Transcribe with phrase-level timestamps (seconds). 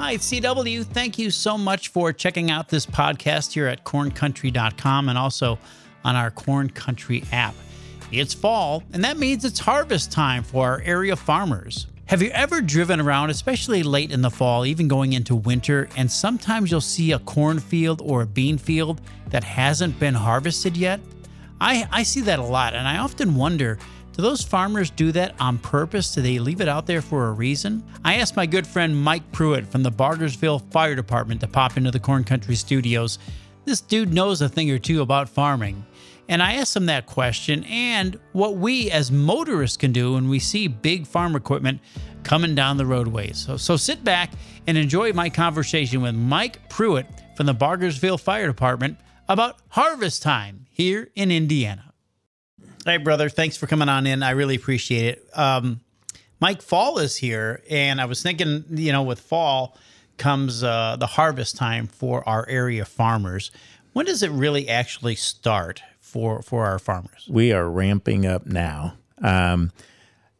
[0.00, 0.86] Hi, it's CW.
[0.86, 5.58] Thank you so much for checking out this podcast here at corncountry.com and also
[6.06, 7.54] on our Corn Country app.
[8.10, 11.86] It's fall, and that means it's harvest time for our area farmers.
[12.06, 16.10] Have you ever driven around, especially late in the fall, even going into winter, and
[16.10, 20.98] sometimes you'll see a cornfield or a bean field that hasn't been harvested yet?
[21.60, 23.78] I, I see that a lot, and I often wonder
[24.20, 26.14] do those farmers do that on purpose?
[26.14, 27.82] Do they leave it out there for a reason?
[28.04, 31.90] I asked my good friend Mike Pruitt from the Bargersville Fire Department to pop into
[31.90, 33.18] the Corn Country studios.
[33.64, 35.86] This dude knows a thing or two about farming.
[36.28, 40.38] And I asked him that question and what we as motorists can do when we
[40.38, 41.80] see big farm equipment
[42.22, 43.38] coming down the roadways.
[43.38, 44.32] So, so sit back
[44.66, 47.06] and enjoy my conversation with Mike Pruitt
[47.38, 48.98] from the Bargersville Fire Department
[49.30, 51.89] about harvest time here in Indiana.
[52.86, 54.22] Hey, brother, thanks for coming on in.
[54.22, 55.38] I really appreciate it.
[55.38, 55.80] Um,
[56.40, 59.76] Mike Fall is here, and I was thinking, you know, with fall
[60.16, 63.50] comes uh, the harvest time for our area farmers.
[63.92, 67.26] When does it really actually start for for our farmers?
[67.28, 68.94] We are ramping up now.
[69.20, 69.72] Um,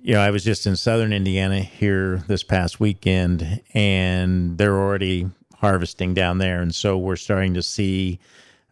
[0.00, 5.28] you know, I was just in southern Indiana here this past weekend, and they're already
[5.56, 8.18] harvesting down there, and so we're starting to see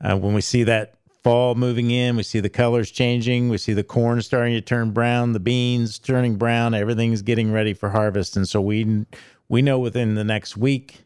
[0.00, 0.95] uh, when we see that
[1.29, 4.93] fall moving in, we see the colors changing, we see the corn starting to turn
[4.93, 9.05] brown, the beans turning brown, everything's getting ready for harvest, and so we
[9.47, 11.05] we know within the next week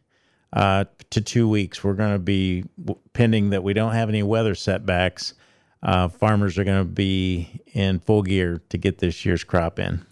[0.53, 2.63] uh, to two weeks we're going to be
[3.11, 5.33] pending that we don't have any weather setbacks.
[5.81, 10.05] Uh, farmers are going to be in full gear to get this year's crop in.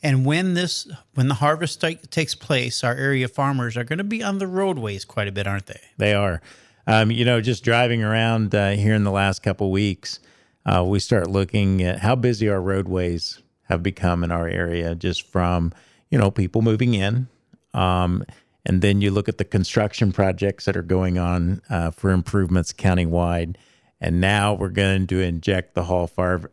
[0.00, 4.04] And when this when the harvest t- takes place, our area farmers are going to
[4.04, 5.80] be on the roadways quite a bit, aren't they?
[5.96, 6.40] They are.
[6.86, 10.20] Um, you know, just driving around uh, here in the last couple weeks,
[10.64, 15.26] uh, we start looking at how busy our roadways have become in our area, just
[15.26, 15.72] from
[16.10, 17.28] you know people moving in,
[17.74, 18.24] um,
[18.64, 22.72] and then you look at the construction projects that are going on uh, for improvements
[22.72, 23.56] countywide,
[24.00, 26.50] and now we're going to inject the fall, far,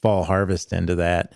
[0.00, 1.32] fall harvest into that.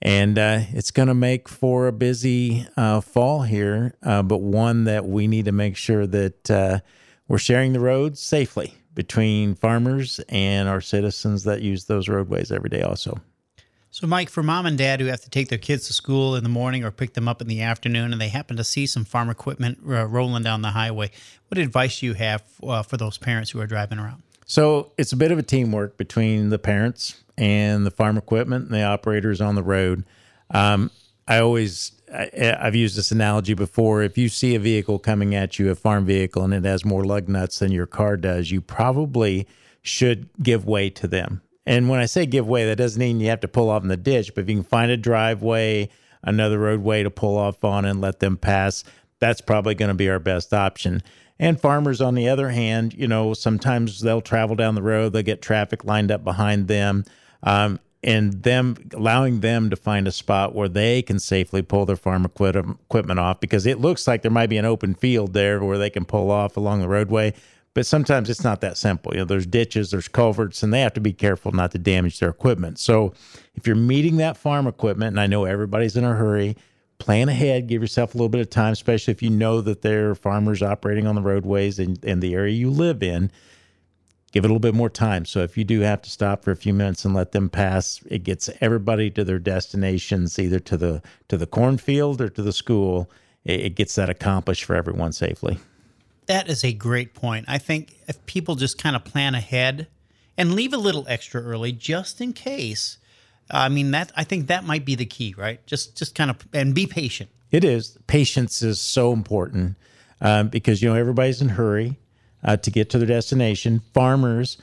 [0.00, 4.84] And uh, it's going to make for a busy uh, fall here, uh, but one
[4.84, 6.82] that we need to make sure that
[7.28, 12.70] we're sharing the roads safely between farmers and our citizens that use those roadways every
[12.70, 13.20] day, also.
[13.90, 16.42] So, Mike, for mom and dad who have to take their kids to school in
[16.42, 19.04] the morning or pick them up in the afternoon, and they happen to see some
[19.04, 21.10] farm equipment uh, rolling down the highway,
[21.48, 24.22] what advice do you have uh, for those parents who are driving around?
[24.46, 28.74] So, it's a bit of a teamwork between the parents and the farm equipment and
[28.74, 30.04] the operators on the road.
[30.50, 30.90] Um,
[31.26, 34.02] I always I, have used this analogy before.
[34.02, 37.04] If you see a vehicle coming at you, a farm vehicle, and it has more
[37.04, 39.46] lug nuts than your car does, you probably
[39.82, 41.42] should give way to them.
[41.66, 43.88] And when I say give way, that doesn't mean you have to pull off in
[43.88, 45.90] the ditch, but if you can find a driveway,
[46.22, 48.84] another roadway to pull off on and let them pass,
[49.18, 51.02] that's probably going to be our best option.
[51.38, 55.22] And farmers, on the other hand, you know, sometimes they'll travel down the road, they'll
[55.22, 57.04] get traffic lined up behind them
[57.42, 61.96] um, and them allowing them to find a spot where they can safely pull their
[61.96, 65.78] farm equipment off because it looks like there might be an open field there where
[65.78, 67.34] they can pull off along the roadway
[67.74, 69.12] but sometimes it's not that simple.
[69.12, 72.18] You know there's ditches there's culverts and they have to be careful not to damage
[72.18, 72.78] their equipment.
[72.78, 73.12] So
[73.58, 76.56] if you're meeting that farm equipment and i know everybody's in a hurry
[76.98, 80.10] plan ahead give yourself a little bit of time especially if you know that there
[80.10, 83.30] are farmers operating on the roadways in, in the area you live in
[84.32, 85.24] give it a little bit more time.
[85.24, 88.00] So if you do have to stop for a few minutes and let them pass,
[88.06, 92.52] it gets everybody to their destinations, either to the to the cornfield or to the
[92.52, 93.10] school.
[93.44, 95.58] It, it gets that accomplished for everyone safely.
[96.26, 97.46] That is a great point.
[97.48, 99.86] I think if people just kind of plan ahead
[100.36, 102.98] and leave a little extra early, just in case.
[103.50, 105.64] I mean that I think that might be the key, right?
[105.66, 107.30] Just just kind of and be patient.
[107.50, 109.76] It is patience is so important
[110.20, 111.98] um, because you know everybody's in hurry
[112.44, 113.82] uh, to get to their destination.
[113.94, 114.58] Farmers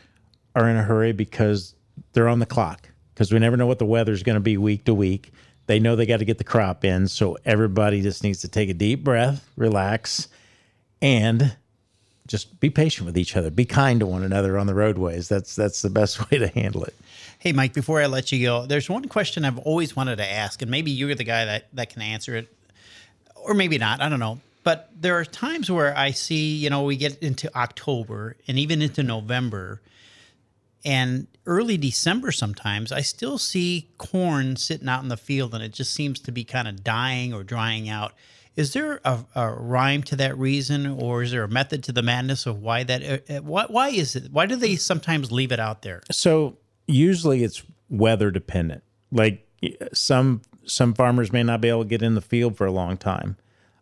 [0.56, 1.76] are in a hurry because
[2.14, 4.86] they're on the clock because we never know what the weather's going to be week
[4.86, 5.32] to week.
[5.68, 7.08] They know they got to get the crop in.
[7.08, 10.28] So everybody just needs to take a deep breath, relax,
[11.02, 11.56] and
[12.28, 13.50] just be patient with each other.
[13.50, 15.28] Be kind to one another on the roadways.
[15.28, 16.96] That's that's the best way to handle it.
[17.40, 20.62] Hey Mike, before I let you go, there's one question I've always wanted to ask,
[20.62, 22.48] and maybe you're the guy that, that can answer it.
[23.36, 24.02] Or maybe not.
[24.02, 24.40] I don't know.
[24.66, 28.82] But there are times where I see, you know, we get into October and even
[28.82, 29.80] into November
[30.84, 35.72] and early December sometimes, I still see corn sitting out in the field and it
[35.72, 38.14] just seems to be kind of dying or drying out.
[38.56, 42.02] Is there a, a, rhyme to that reason, or is there a method to the
[42.02, 43.04] madness of why that?
[43.04, 44.32] Uh, uh why, why is it?
[44.32, 46.02] Why do they sometimes leave it out there?
[46.10, 46.58] So
[46.88, 48.82] usually it's weather dependent.
[49.12, 49.46] Like
[49.92, 52.96] some some farmers may not be able to get in the field for a long
[52.96, 53.36] time.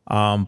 [0.07, 0.47] Um,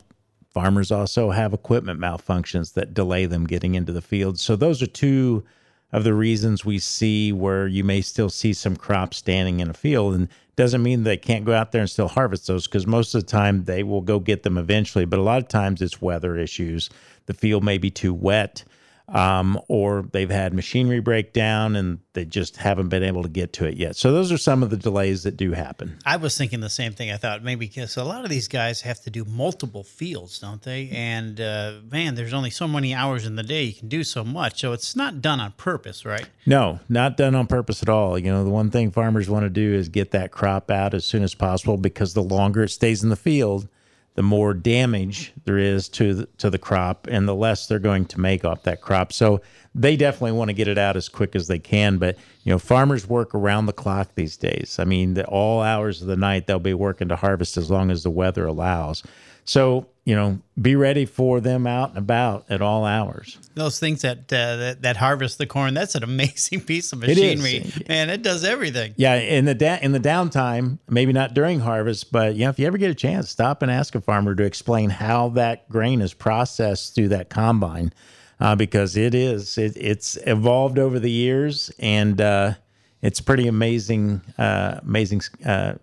[0.56, 4.40] Farmers also have equipment malfunctions that delay them getting into the field.
[4.40, 5.44] So those are two
[5.92, 9.74] of the reasons we see where you may still see some crops standing in a
[9.74, 10.16] field.
[10.16, 13.26] And doesn't mean they can't go out there and still harvest those because most of
[13.26, 15.04] the time they will go get them eventually.
[15.04, 16.90] But a lot of times it's weather issues.
[17.26, 18.64] The field may be too wet
[19.08, 23.66] um, or they've had machinery breakdown and they just haven't been able to get to
[23.66, 23.96] it yet.
[23.96, 25.98] So those are some of the delays that do happen.
[26.06, 27.12] I was thinking the same thing.
[27.12, 30.62] I thought maybe because a lot of these guys have to do multiple fields, don't
[30.62, 30.90] they?
[30.92, 34.24] And uh, man, there's only so many hours in the day you can do so
[34.24, 34.62] much.
[34.62, 36.28] So it's not done on purpose, right?
[36.46, 38.18] No, not done on purpose at all.
[38.18, 41.06] You know, the one thing farmers want to do is get that crop out as
[41.06, 43.68] soon as possible because the longer it stays in the field,
[44.16, 48.06] the more damage there is to the, to the crop and the less they're going
[48.06, 49.14] to make off that crop.
[49.14, 49.42] So
[49.76, 51.98] they definitely want to get it out as quick as they can.
[51.98, 54.78] But you know, farmers work around the clock these days.
[54.80, 57.92] I mean, the, all hours of the night they'll be working to harvest as long
[57.92, 59.04] as the weather allows.
[59.44, 63.40] So you know, be ready for them out and about at all hours.
[63.56, 67.64] Those things that uh, that, that, harvest the corn, that's an amazing piece of machinery.
[67.66, 68.94] It Man, it does everything.
[68.98, 72.60] Yeah, in the da- in the downtime, maybe not during harvest, but you know, if
[72.60, 76.02] you ever get a chance, stop and ask a farmer to explain how that grain
[76.02, 77.92] is processed through that combine,
[78.40, 82.54] uh, because it is it, it's evolved over the years, and uh,
[83.02, 85.74] it's pretty amazing, uh, amazing uh,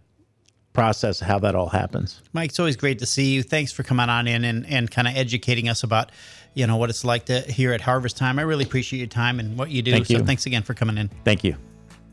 [0.72, 2.22] process how that all happens.
[2.32, 3.42] Mike, it's always great to see you.
[3.42, 6.10] Thanks for coming on in and, and kind of educating us about,
[6.54, 8.38] you know, what it's like to here at harvest time.
[8.38, 9.92] I really appreciate your time and what you do.
[9.92, 10.24] Thank so you.
[10.24, 11.08] thanks again for coming in.
[11.24, 11.56] Thank you.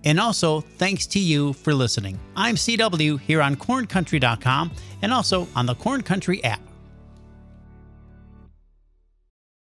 [0.04, 2.20] And also, thanks to you for listening.
[2.36, 4.72] I'm CW here on corncountry.com
[5.02, 6.69] and also on the Corn Country app.